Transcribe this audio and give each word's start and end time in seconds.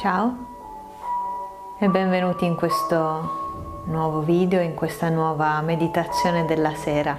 Ciao 0.00 0.34
e 1.78 1.86
benvenuti 1.90 2.46
in 2.46 2.56
questo 2.56 3.82
nuovo 3.84 4.20
video, 4.20 4.62
in 4.62 4.74
questa 4.74 5.10
nuova 5.10 5.60
meditazione 5.60 6.46
della 6.46 6.72
sera. 6.72 7.14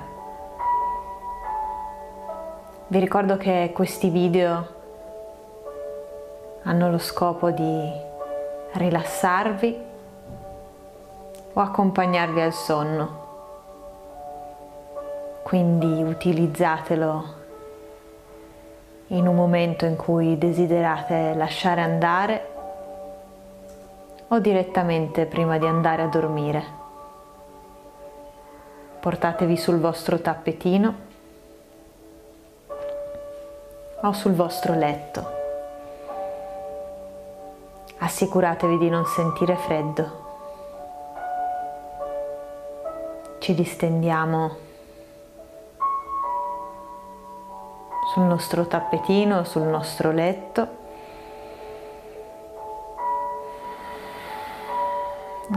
Vi 2.88 3.00
ricordo 3.00 3.38
che 3.38 3.70
questi 3.72 4.10
video 4.10 4.68
hanno 6.64 6.90
lo 6.90 6.98
scopo 6.98 7.52
di 7.52 7.88
rilassarvi 8.72 9.78
o 11.54 11.62
accompagnarvi 11.62 12.42
al 12.42 12.54
sonno. 12.54 13.10
Quindi 15.44 16.02
utilizzatelo 16.02 17.26
in 19.10 19.28
un 19.28 19.36
momento 19.36 19.86
in 19.86 19.98
cui 19.98 20.36
desiderate 20.40 21.36
lasciare 21.36 21.82
andare 21.82 22.51
o 24.34 24.40
direttamente 24.40 25.26
prima 25.26 25.58
di 25.58 25.66
andare 25.66 26.04
a 26.04 26.08
dormire. 26.08 26.80
Portatevi 29.02 29.58
sul 29.58 29.80
vostro 29.80 30.22
tappetino 30.22 30.96
o 34.02 34.12
sul 34.14 34.34
vostro 34.34 34.74
letto. 34.74 35.40
Assicuratevi 37.98 38.78
di 38.78 38.90
non 38.90 39.06
sentire 39.06 39.56
freddo. 39.58 40.20
Ci 43.40 43.54
distendiamo 43.54 44.56
sul 48.14 48.24
nostro 48.24 48.66
tappetino, 48.66 49.44
sul 49.44 49.64
nostro 49.64 50.12
letto 50.12 50.81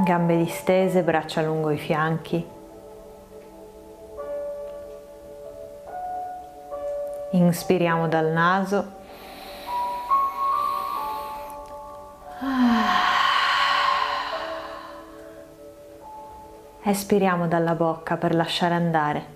gambe 0.05 0.36
distese, 0.36 1.02
braccia 1.02 1.42
lungo 1.42 1.70
i 1.70 1.78
fianchi. 1.78 2.47
Inspiriamo 7.33 8.06
dal 8.06 8.30
naso. 8.30 8.92
Espiriamo 16.82 17.48
dalla 17.48 17.75
bocca 17.75 18.16
per 18.16 18.34
lasciare 18.34 18.75
andare. 18.75 19.33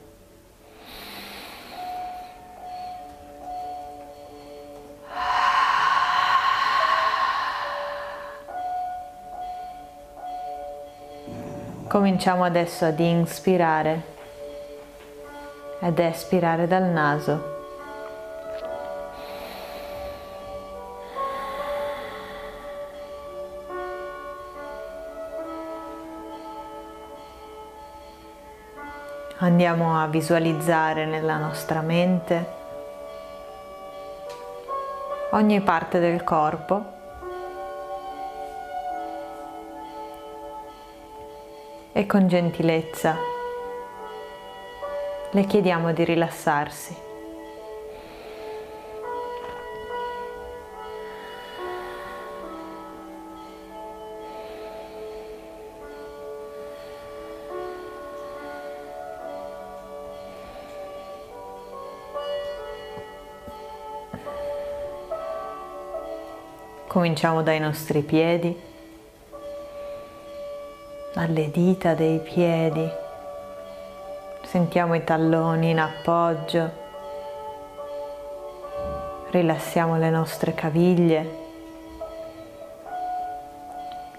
Cominciamo 11.89 12.45
adesso 12.45 12.85
ad 12.85 12.99
inspirare 13.01 14.03
ed 15.81 15.99
espirare 15.99 16.67
dal 16.67 16.83
naso. 16.83 17.57
Andiamo 29.39 29.99
a 29.99 30.07
visualizzare 30.09 31.07
nella 31.07 31.39
nostra 31.39 31.81
mente 31.81 32.57
ogni 35.31 35.63
parte 35.63 36.01
del 36.01 36.23
corpo 36.23 36.97
e 41.99 42.07
con 42.07 42.29
gentilezza 42.29 43.17
le 45.33 45.45
chiediamo 45.47 45.93
di 45.93 46.05
rilassarsi. 46.05 46.97
Cominciamo 66.87 67.43
dai 67.43 67.59
nostri 67.59 68.03
piedi 68.03 68.68
alle 71.15 71.51
dita 71.51 71.95
dei 71.95 72.19
piedi. 72.19 72.89
Sentiamo 74.43 74.95
i 74.95 75.05
talloni 75.05 75.71
in 75.71 75.81
appoggio. 75.81 76.87
Rilassiamo 79.31 79.99
le 79.99 80.11
nostre 80.11 80.55
caviglie, 80.55 81.37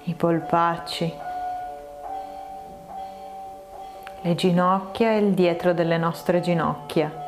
i 0.03 0.13
polpacci, 0.13 1.13
le 4.21 4.35
ginocchia 4.35 5.11
e 5.11 5.17
il 5.17 5.33
dietro 5.33 5.73
delle 5.73 5.97
nostre 5.97 6.41
ginocchia. 6.41 7.27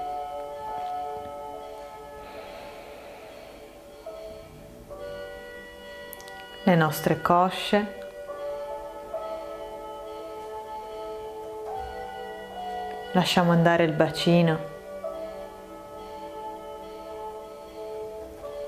Le 6.63 6.75
nostre 6.75 7.19
cosce 7.19 8.00
Lasciamo 13.13 13.51
andare 13.51 13.83
il 13.83 13.91
bacino, 13.91 14.57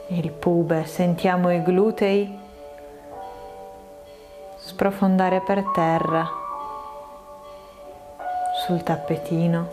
il 0.07 0.31
pube, 0.31 0.83
sentiamo 0.83 1.49
i 1.49 1.63
glutei 1.63 2.39
sprofondare 4.57 5.39
per 5.39 5.63
terra, 5.73 6.29
sul 8.65 8.83
tappetino 8.83 9.69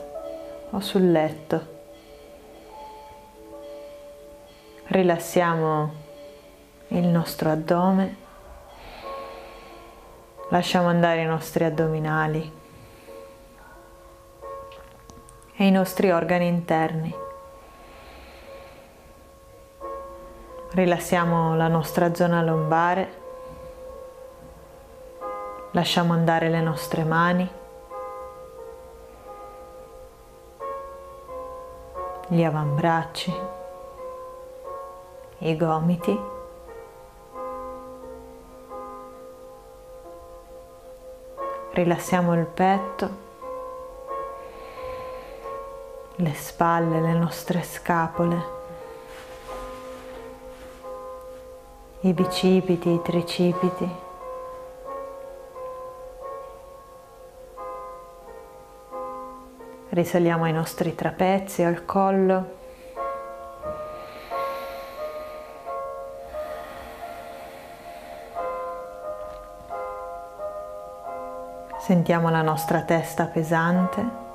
o 0.70 0.78
sul 0.78 1.10
letto. 1.10 1.78
Rilassiamo 4.84 5.92
il 6.88 7.06
nostro 7.06 7.50
addome, 7.50 8.16
lasciamo 10.50 10.86
andare 10.86 11.22
i 11.22 11.26
nostri 11.26 11.64
addominali 11.64 12.59
e 15.60 15.66
i 15.66 15.71
nostri 15.71 16.10
organi 16.10 16.47
interni. 16.47 17.15
Rilassiamo 20.71 21.54
la 21.54 21.68
nostra 21.68 22.15
zona 22.15 22.41
lombare, 22.41 23.12
lasciamo 25.72 26.15
andare 26.15 26.48
le 26.48 26.62
nostre 26.62 27.04
mani, 27.04 27.47
gli 32.28 32.42
avambracci, 32.42 33.34
i 35.41 35.56
gomiti. 35.59 36.21
Rilassiamo 41.72 42.33
il 42.33 42.47
petto 42.47 43.29
le 46.20 46.34
spalle, 46.34 47.00
le 47.00 47.14
nostre 47.14 47.62
scapole, 47.62 48.58
i 52.00 52.12
bicipiti, 52.12 52.90
i 52.90 53.02
tricipiti. 53.02 54.08
Risaliamo 59.88 60.44
ai 60.44 60.52
nostri 60.52 60.94
trapezi, 60.94 61.62
al 61.62 61.84
collo. 61.84 62.58
Sentiamo 71.78 72.30
la 72.30 72.42
nostra 72.42 72.82
testa 72.82 73.24
pesante. 73.24 74.29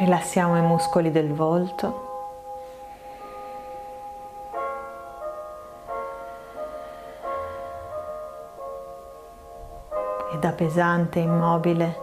Rilassiamo 0.00 0.56
i 0.56 0.62
muscoli 0.62 1.10
del 1.10 1.30
volto. 1.30 2.08
E 10.32 10.38
da 10.38 10.52
pesante 10.52 11.18
e 11.18 11.24
immobile, 11.24 12.00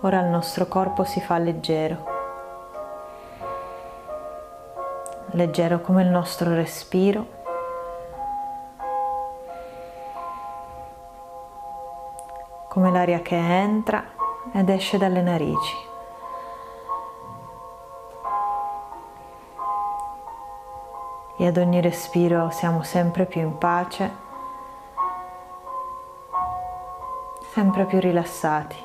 ora 0.00 0.18
il 0.18 0.26
nostro 0.26 0.66
corpo 0.66 1.04
si 1.04 1.20
fa 1.20 1.38
leggero. 1.38 2.12
Leggero 5.26 5.80
come 5.80 6.02
il 6.02 6.08
nostro 6.08 6.54
respiro. 6.54 7.42
come 12.66 12.90
l'aria 12.90 13.20
che 13.20 13.36
entra 13.36 14.02
ed 14.52 14.68
esce 14.68 14.98
dalle 14.98 15.22
narici. 15.22 15.93
E 21.36 21.46
ad 21.46 21.56
ogni 21.56 21.80
respiro 21.80 22.48
siamo 22.50 22.82
sempre 22.84 23.26
più 23.26 23.40
in 23.40 23.58
pace, 23.58 24.10
sempre 27.52 27.86
più 27.86 27.98
rilassati. 27.98 28.76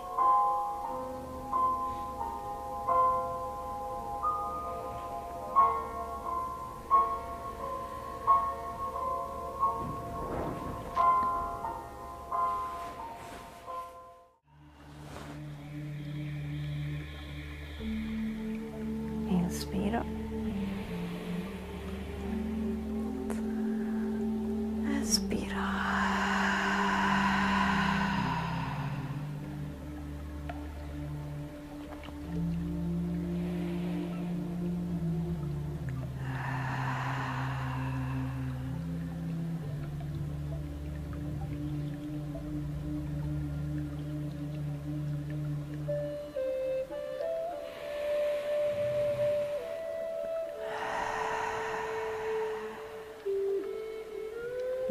Inspiro. 19.27 20.28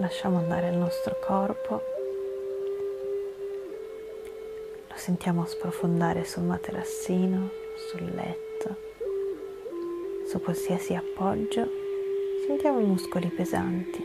Lasciamo 0.01 0.39
andare 0.39 0.69
il 0.69 0.77
nostro 0.77 1.19
corpo, 1.19 1.83
lo 4.89 4.95
sentiamo 4.95 5.45
sprofondare 5.45 6.25
sul 6.25 6.45
materassino, 6.45 7.51
sul 7.75 8.05
letto, 8.05 8.77
su 10.31 10.41
qualsiasi 10.41 10.95
appoggio, 10.95 11.69
sentiamo 12.47 12.79
i 12.79 12.85
muscoli 12.85 13.27
pesanti. 13.27 14.05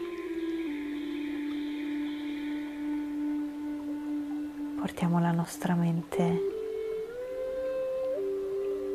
Portiamo 4.79 5.19
la 5.19 5.31
nostra 5.31 5.75
mente 5.75 6.41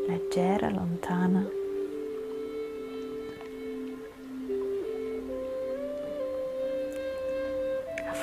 leggera, 0.08 0.68
lontana 0.68 1.57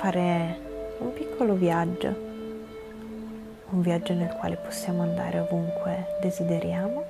fare 0.06 0.60
un 1.00 1.13
piccolo 1.13 1.56
viaggio, 1.56 2.16
un 3.69 3.81
viaggio 3.81 4.13
nel 4.13 4.30
quale 4.38 4.56
possiamo 4.56 5.02
andare 5.02 5.40
ovunque 5.40 6.19
desideriamo, 6.22 7.04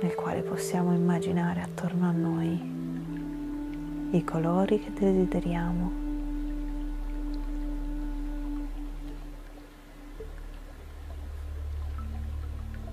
nel 0.00 0.14
quale 0.14 0.40
possiamo 0.40 0.94
immaginare 0.94 1.60
attorno 1.60 2.08
a 2.08 2.12
noi 2.12 4.08
i 4.12 4.24
colori 4.24 4.82
che 4.82 4.90
desideriamo, 4.90 5.92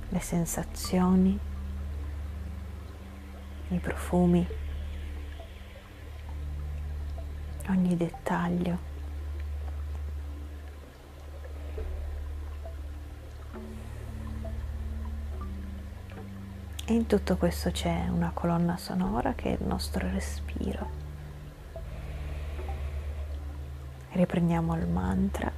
le 0.10 0.20
sensazioni, 0.20 1.40
i 3.70 3.78
profumi. 3.78 4.65
Ogni 7.70 7.96
dettaglio. 7.96 8.94
E 16.88 16.94
in 16.94 17.08
tutto 17.08 17.36
questo 17.38 17.72
c'è 17.72 18.08
una 18.10 18.30
colonna 18.32 18.78
sonora 18.78 19.34
che 19.34 19.50
è 19.50 19.60
il 19.60 19.68
nostro 19.68 20.08
respiro. 20.08 21.04
Riprendiamo 24.12 24.76
il 24.78 24.88
mantra 24.88 25.52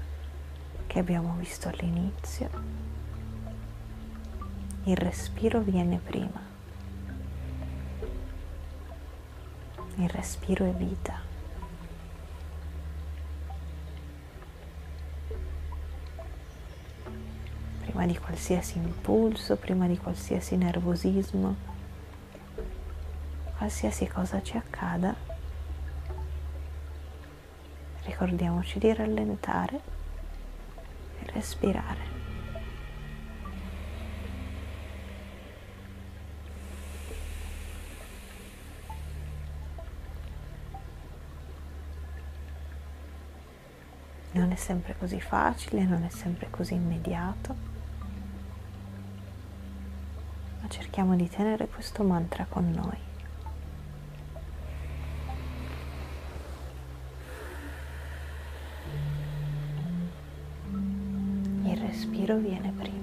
che 0.88 1.00
abbiamo 1.00 1.36
visto 1.38 1.68
all'inizio. 1.68 2.50
Il 4.86 4.96
respiro 4.96 5.60
viene 5.60 5.98
prima. 5.98 6.40
Il 9.96 10.10
respiro 10.10 10.66
è 10.66 10.72
vita. 10.72 11.37
Prima 17.98 18.12
di 18.12 18.18
qualsiasi 18.20 18.78
impulso, 18.78 19.56
prima 19.56 19.88
di 19.88 19.98
qualsiasi 19.98 20.56
nervosismo, 20.56 21.56
qualsiasi 23.58 24.06
cosa 24.06 24.40
ci 24.44 24.56
accada, 24.56 25.16
ricordiamoci 28.04 28.78
di 28.78 28.94
rallentare 28.94 29.80
e 31.22 31.32
respirare. 31.32 32.16
Non 44.34 44.52
è 44.52 44.56
sempre 44.56 44.96
così 45.00 45.20
facile, 45.20 45.84
non 45.84 46.04
è 46.04 46.10
sempre 46.10 46.48
così 46.52 46.76
immediato. 46.76 47.77
Cerchiamo 50.70 51.16
di 51.16 51.30
tenere 51.30 51.68
questo 51.68 52.04
mantra 52.04 52.46
con 52.48 52.70
noi. 52.72 53.06
Il 61.72 61.78
respiro 61.78 62.38
viene 62.38 62.72
prima. 62.76 62.96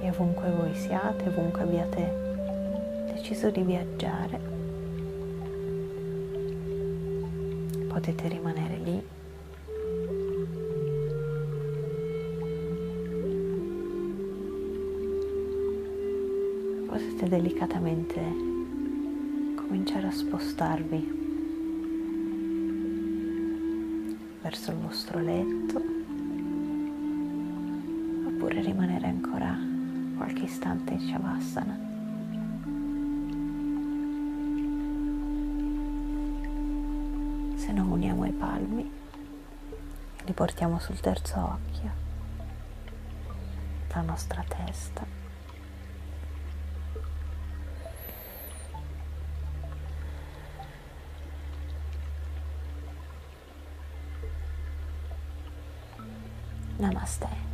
E 0.00 0.10
ovunque 0.10 0.50
voi 0.50 0.74
siate, 0.74 1.28
ovunque 1.28 1.62
abbiate 1.62 2.23
deciso 3.24 3.48
di 3.48 3.62
viaggiare, 3.62 4.38
potete 7.88 8.28
rimanere 8.28 8.76
lì. 8.76 9.02
Potete 16.86 17.28
delicatamente 17.30 18.20
cominciare 19.56 20.06
a 20.06 20.12
spostarvi 20.12 21.22
verso 24.42 24.70
il 24.70 24.76
vostro 24.76 25.18
letto 25.20 25.82
oppure 28.26 28.60
rimanere 28.60 29.06
ancora 29.06 29.58
qualche 30.14 30.44
istante 30.44 30.92
in 30.92 31.00
Shavasana. 31.00 31.93
Se 37.64 37.72
non 37.72 37.90
uniamo 37.90 38.26
i 38.26 38.30
palmi 38.30 38.92
li 40.26 40.32
portiamo 40.34 40.78
sul 40.78 41.00
terzo 41.00 41.38
occhio, 41.38 41.90
la 43.88 44.00
nostra 44.02 44.44
testa. 44.46 45.06
Namaste. 56.76 57.53